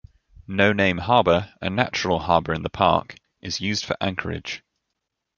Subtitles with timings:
[0.47, 4.63] No Name Harbor, a natural harbor in the park, is used for anchorage.